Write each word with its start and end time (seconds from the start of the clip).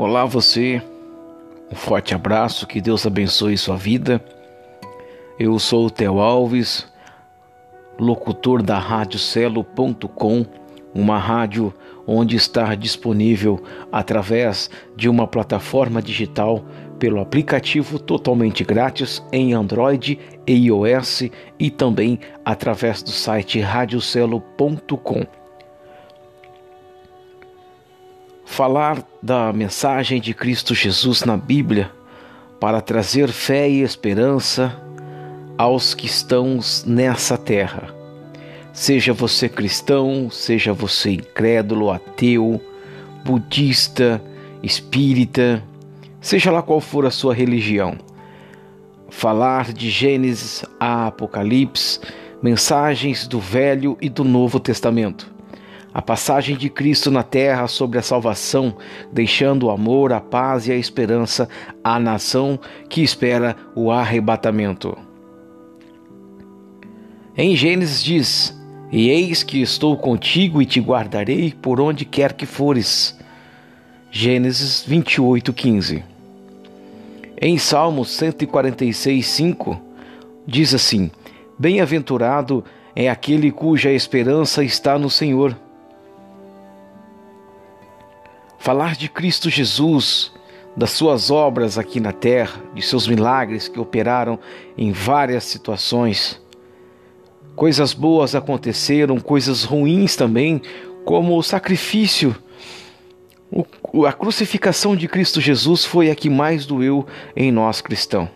Olá 0.00 0.24
você, 0.24 0.80
um 1.72 1.74
forte 1.74 2.14
abraço, 2.14 2.68
que 2.68 2.80
Deus 2.80 3.04
abençoe 3.04 3.58
sua 3.58 3.76
vida. 3.76 4.24
Eu 5.36 5.58
sou 5.58 5.86
o 5.86 5.90
Theo 5.90 6.20
Alves, 6.20 6.86
locutor 7.98 8.62
da 8.62 8.78
radiocelo.com, 8.78 10.46
uma 10.94 11.18
rádio 11.18 11.74
onde 12.06 12.36
está 12.36 12.76
disponível 12.76 13.60
através 13.90 14.70
de 14.94 15.08
uma 15.08 15.26
plataforma 15.26 16.00
digital 16.00 16.64
pelo 17.00 17.20
aplicativo 17.20 17.98
totalmente 17.98 18.62
grátis 18.62 19.20
em 19.32 19.52
Android 19.52 20.16
e 20.46 20.52
iOS 20.52 21.24
e 21.58 21.70
também 21.72 22.20
através 22.44 23.02
do 23.02 23.10
site 23.10 23.58
radiocelo.com. 23.58 25.26
Falar 28.58 29.04
da 29.22 29.52
mensagem 29.52 30.20
de 30.20 30.34
Cristo 30.34 30.74
Jesus 30.74 31.22
na 31.22 31.36
Bíblia 31.36 31.92
para 32.58 32.80
trazer 32.80 33.28
fé 33.28 33.68
e 33.68 33.82
esperança 33.82 34.76
aos 35.56 35.94
que 35.94 36.06
estão 36.06 36.58
nessa 36.84 37.38
terra. 37.38 37.94
Seja 38.72 39.12
você 39.12 39.48
cristão, 39.48 40.28
seja 40.28 40.72
você 40.72 41.12
incrédulo, 41.12 41.88
ateu, 41.92 42.60
budista, 43.24 44.20
espírita, 44.60 45.62
seja 46.20 46.50
lá 46.50 46.60
qual 46.60 46.80
for 46.80 47.06
a 47.06 47.12
sua 47.12 47.32
religião. 47.32 47.96
Falar 49.08 49.72
de 49.72 49.88
Gênesis 49.88 50.64
a 50.80 51.06
Apocalipse, 51.06 52.00
mensagens 52.42 53.28
do 53.28 53.38
Velho 53.38 53.96
e 54.00 54.08
do 54.08 54.24
Novo 54.24 54.58
Testamento. 54.58 55.37
A 55.98 56.00
passagem 56.00 56.56
de 56.56 56.70
Cristo 56.70 57.10
na 57.10 57.24
terra 57.24 57.66
sobre 57.66 57.98
a 57.98 58.02
salvação, 58.02 58.76
deixando 59.12 59.66
o 59.66 59.70
amor, 59.70 60.12
a 60.12 60.20
paz 60.20 60.68
e 60.68 60.70
a 60.70 60.76
esperança 60.76 61.48
à 61.82 61.98
nação 61.98 62.56
que 62.88 63.02
espera 63.02 63.56
o 63.74 63.90
arrebatamento. 63.90 64.96
Em 67.36 67.56
Gênesis 67.56 68.00
diz: 68.00 68.56
E 68.92 69.10
eis 69.10 69.42
que 69.42 69.60
estou 69.60 69.96
contigo 69.96 70.62
e 70.62 70.66
te 70.66 70.78
guardarei 70.78 71.52
por 71.52 71.80
onde 71.80 72.04
quer 72.04 72.32
que 72.32 72.46
fores. 72.46 73.18
Gênesis 74.08 74.84
28, 74.86 75.52
15. 75.52 76.04
Em 77.42 77.58
Salmos 77.58 78.10
146, 78.10 79.26
5, 79.26 79.82
diz 80.46 80.74
assim: 80.74 81.10
Bem-aventurado 81.58 82.64
é 82.94 83.10
aquele 83.10 83.50
cuja 83.50 83.90
esperança 83.90 84.62
está 84.62 84.96
no 84.96 85.10
Senhor. 85.10 85.56
Falar 88.68 88.96
de 88.96 89.08
Cristo 89.08 89.48
Jesus, 89.48 90.30
das 90.76 90.90
suas 90.90 91.30
obras 91.30 91.78
aqui 91.78 92.00
na 92.00 92.12
terra, 92.12 92.62
de 92.74 92.82
seus 92.82 93.08
milagres 93.08 93.66
que 93.66 93.80
operaram 93.80 94.38
em 94.76 94.92
várias 94.92 95.44
situações. 95.44 96.38
Coisas 97.56 97.94
boas 97.94 98.34
aconteceram, 98.34 99.18
coisas 99.20 99.64
ruins 99.64 100.16
também, 100.16 100.60
como 101.06 101.38
o 101.38 101.42
sacrifício 101.42 102.36
o, 103.90 104.04
a 104.04 104.12
crucificação 104.12 104.94
de 104.94 105.08
Cristo 105.08 105.40
Jesus 105.40 105.86
foi 105.86 106.10
a 106.10 106.14
que 106.14 106.28
mais 106.28 106.66
doeu 106.66 107.06
em 107.34 107.50
nós 107.50 107.80
cristãos. 107.80 108.28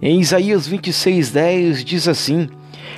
Em 0.00 0.18
Isaías 0.18 0.66
26:10 0.66 1.84
diz 1.84 2.08
assim: 2.08 2.48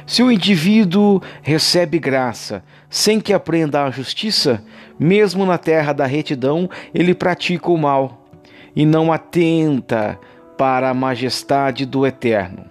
Se 0.07 0.23
o 0.23 0.31
indivíduo 0.31 1.21
recebe 1.43 1.99
graça 1.99 2.63
sem 2.89 3.21
que 3.21 3.33
aprenda 3.33 3.85
a 3.85 3.91
justiça, 3.91 4.63
mesmo 4.99 5.45
na 5.45 5.59
terra 5.59 5.93
da 5.93 6.07
retidão, 6.07 6.69
ele 6.95 7.15
pratica 7.15 7.71
o 7.71 7.79
mal 7.79 8.29
e 8.75 8.85
não 8.85 9.13
atenta 9.13 10.19
para 10.57 10.91
a 10.91 10.95
majestade 10.95 11.85
do 11.85 12.07
Eterno. 12.07 12.67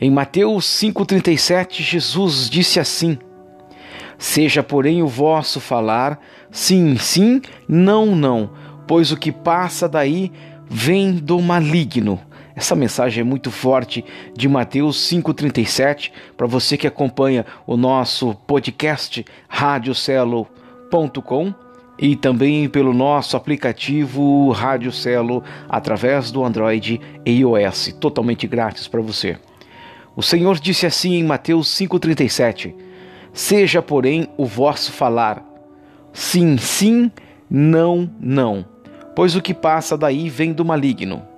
Em 0.00 0.10
Mateus 0.10 0.66
5,37, 0.66 1.82
Jesus 1.82 2.50
disse 2.50 2.78
assim: 2.78 3.18
Seja, 4.18 4.62
porém, 4.62 5.02
o 5.02 5.08
vosso 5.08 5.58
falar 5.58 6.20
sim, 6.50 6.96
sim, 6.98 7.40
não, 7.68 8.14
não, 8.14 8.50
pois 8.86 9.10
o 9.10 9.16
que 9.16 9.32
passa 9.32 9.88
daí 9.88 10.30
vem 10.68 11.12
do 11.12 11.40
maligno. 11.40 12.20
Essa 12.56 12.74
mensagem 12.74 13.20
é 13.20 13.24
muito 13.24 13.50
forte 13.50 14.02
de 14.34 14.48
Mateus 14.48 14.96
5,37 15.12 16.10
para 16.38 16.46
você 16.46 16.78
que 16.78 16.86
acompanha 16.86 17.44
o 17.66 17.76
nosso 17.76 18.34
podcast 18.46 19.22
radiocelo.com 19.46 21.54
e 21.98 22.16
também 22.16 22.66
pelo 22.66 22.94
nosso 22.94 23.36
aplicativo 23.36 24.50
Rádio 24.52 24.90
Celo 24.90 25.44
através 25.68 26.30
do 26.30 26.42
Android 26.42 26.98
e 27.26 27.30
iOS, 27.30 27.94
totalmente 28.00 28.46
grátis 28.46 28.88
para 28.88 29.02
você. 29.02 29.36
O 30.16 30.22
Senhor 30.22 30.58
disse 30.58 30.86
assim 30.86 31.16
em 31.16 31.24
Mateus 31.24 31.68
5,37 31.68 32.74
Seja, 33.34 33.82
porém, 33.82 34.30
o 34.38 34.46
vosso 34.46 34.92
falar 34.92 35.44
sim, 36.10 36.56
sim, 36.56 37.12
não, 37.50 38.10
não, 38.18 38.64
pois 39.14 39.36
o 39.36 39.42
que 39.42 39.52
passa 39.52 39.94
daí 39.94 40.30
vem 40.30 40.54
do 40.54 40.64
maligno. 40.64 41.35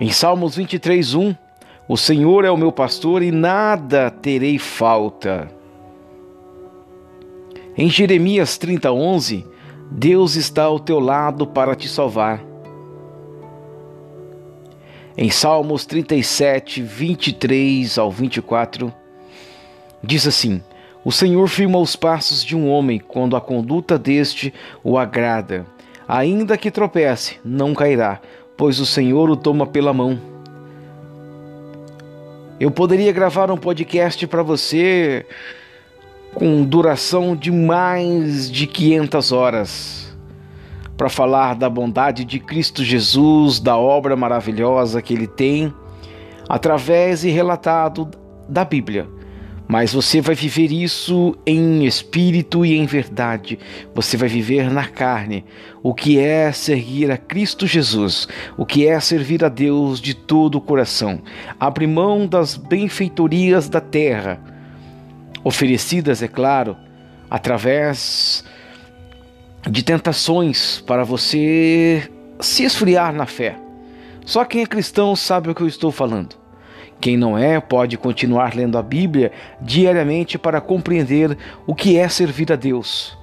Em 0.00 0.10
Salmos 0.10 0.56
23, 0.56 1.14
1, 1.14 1.34
o 1.88 1.96
Senhor 1.96 2.44
é 2.44 2.50
o 2.50 2.56
meu 2.56 2.72
pastor 2.72 3.22
e 3.22 3.30
nada 3.30 4.10
terei 4.10 4.58
falta. 4.58 5.48
Em 7.76 7.88
Jeremias 7.88 8.58
30, 8.58 8.90
11, 8.90 9.46
Deus 9.92 10.34
está 10.34 10.64
ao 10.64 10.80
teu 10.80 10.98
lado 10.98 11.46
para 11.46 11.76
te 11.76 11.88
salvar. 11.88 12.42
Em 15.16 15.30
Salmos 15.30 15.86
37, 15.86 16.82
23 16.82 17.96
ao 17.96 18.10
24, 18.10 18.92
diz 20.02 20.26
assim: 20.26 20.60
O 21.04 21.12
Senhor 21.12 21.48
firma 21.48 21.78
os 21.78 21.94
passos 21.94 22.44
de 22.44 22.56
um 22.56 22.68
homem 22.68 22.98
quando 22.98 23.36
a 23.36 23.40
conduta 23.40 23.96
deste 23.96 24.52
o 24.82 24.98
agrada. 24.98 25.64
Ainda 26.06 26.58
que 26.58 26.70
tropece, 26.70 27.38
não 27.44 27.72
cairá, 27.72 28.20
pois 28.56 28.80
o 28.80 28.86
Senhor 28.86 29.30
o 29.30 29.36
toma 29.36 29.66
pela 29.66 29.92
mão. 29.92 30.18
Eu 32.58 32.70
poderia 32.70 33.12
gravar 33.12 33.50
um 33.50 33.56
podcast 33.56 34.26
para 34.26 34.42
você 34.42 35.26
com 36.34 36.64
duração 36.64 37.36
de 37.36 37.50
mais 37.50 38.50
de 38.50 38.66
500 38.66 39.32
horas 39.32 40.16
para 40.96 41.08
falar 41.08 41.54
da 41.54 41.68
bondade 41.68 42.24
de 42.24 42.38
Cristo 42.38 42.84
Jesus, 42.84 43.58
da 43.58 43.76
obra 43.76 44.16
maravilhosa 44.16 45.02
que 45.02 45.12
ele 45.12 45.26
tem, 45.26 45.72
através 46.48 47.24
e 47.24 47.30
relatado 47.30 48.08
da 48.48 48.64
Bíblia. 48.64 49.08
Mas 49.66 49.94
você 49.94 50.20
vai 50.20 50.34
viver 50.34 50.70
isso 50.70 51.36
em 51.46 51.86
espírito 51.86 52.66
e 52.66 52.76
em 52.76 52.84
verdade. 52.84 53.58
Você 53.94 54.16
vai 54.16 54.28
viver 54.28 54.70
na 54.70 54.86
carne. 54.86 55.44
O 55.82 55.94
que 55.94 56.18
é 56.18 56.52
seguir 56.52 57.10
a 57.10 57.16
Cristo 57.16 57.66
Jesus? 57.66 58.28
O 58.58 58.66
que 58.66 58.86
é 58.86 59.00
servir 59.00 59.42
a 59.44 59.48
Deus 59.48 60.00
de 60.00 60.14
todo 60.14 60.56
o 60.56 60.60
coração? 60.60 61.20
Abrir 61.58 61.86
mão 61.86 62.26
das 62.26 62.56
benfeitorias 62.56 63.68
da 63.68 63.80
terra, 63.80 64.38
oferecidas, 65.42 66.22
é 66.22 66.28
claro, 66.28 66.76
através 67.30 68.44
de 69.68 69.82
tentações 69.82 70.82
para 70.86 71.04
você 71.04 72.10
se 72.38 72.64
esfriar 72.64 73.14
na 73.14 73.24
fé. 73.24 73.56
Só 74.26 74.44
quem 74.44 74.62
é 74.62 74.66
cristão 74.66 75.16
sabe 75.16 75.50
o 75.50 75.54
que 75.54 75.62
eu 75.62 75.68
estou 75.68 75.90
falando. 75.90 76.43
Quem 77.04 77.18
não 77.18 77.36
é 77.36 77.60
pode 77.60 77.98
continuar 77.98 78.54
lendo 78.56 78.78
a 78.78 78.82
Bíblia 78.82 79.30
diariamente 79.60 80.38
para 80.38 80.58
compreender 80.58 81.36
o 81.66 81.74
que 81.74 81.98
é 81.98 82.08
servir 82.08 82.50
a 82.50 82.56
Deus. 82.56 83.14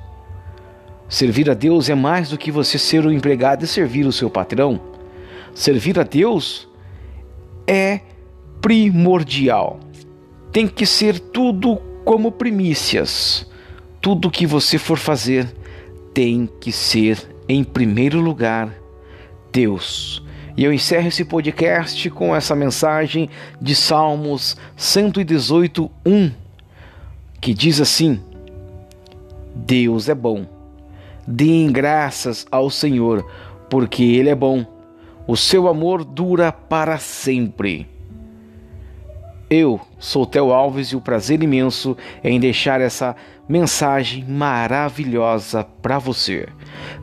Servir 1.09 1.49
a 1.49 1.55
Deus 1.55 1.89
é 1.89 1.95
mais 1.95 2.29
do 2.29 2.37
que 2.37 2.51
você 2.51 2.77
ser 2.77 3.03
o 3.07 3.11
empregado 3.11 3.65
e 3.65 3.67
servir 3.67 4.05
o 4.05 4.11
seu 4.11 4.29
patrão. 4.29 4.79
Servir 5.55 5.99
a 5.99 6.03
Deus 6.03 6.69
é 7.65 8.01
primordial. 8.61 9.79
Tem 10.51 10.67
que 10.67 10.85
ser 10.85 11.17
tudo 11.19 11.77
como 12.05 12.31
primícias. 12.31 13.49
Tudo 13.99 14.29
que 14.29 14.45
você 14.45 14.77
for 14.77 14.99
fazer 14.99 15.51
tem 16.13 16.47
que 16.59 16.71
ser, 16.71 17.17
em 17.49 17.63
primeiro 17.63 18.19
lugar, 18.19 18.71
Deus. 19.51 20.23
E 20.55 20.63
eu 20.63 20.73
encerro 20.73 21.07
esse 21.07 21.23
podcast 21.23 22.09
com 22.09 22.35
essa 22.35 22.55
mensagem 22.55 23.29
de 23.61 23.73
Salmos 23.73 24.57
118, 24.75 25.89
1, 26.05 26.31
que 27.39 27.53
diz 27.53 27.79
assim: 27.79 28.21
Deus 29.55 30.09
é 30.09 30.15
bom. 30.15 30.45
Deem 31.25 31.71
graças 31.71 32.45
ao 32.51 32.69
Senhor, 32.69 33.25
porque 33.69 34.03
Ele 34.03 34.29
é 34.29 34.35
bom. 34.35 34.65
O 35.27 35.37
seu 35.37 35.67
amor 35.67 36.03
dura 36.03 36.51
para 36.51 36.97
sempre. 36.97 37.87
Eu 39.53 39.81
sou 39.99 40.25
Theo 40.25 40.53
Alves 40.53 40.87
e 40.87 40.95
o 40.95 41.01
prazer 41.01 41.43
imenso 41.43 41.97
em 42.23 42.39
deixar 42.39 42.79
essa 42.79 43.17
mensagem 43.49 44.23
maravilhosa 44.23 45.67
para 45.81 45.99
você. 45.99 46.47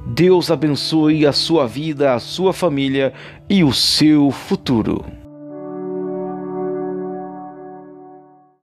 Deus 0.06 0.50
abençoe 0.50 1.26
a 1.26 1.32
sua 1.34 1.66
vida, 1.66 2.14
a 2.14 2.18
sua 2.18 2.54
família 2.54 3.12
e 3.50 3.62
o 3.62 3.70
seu 3.70 4.30
futuro. 4.30 5.04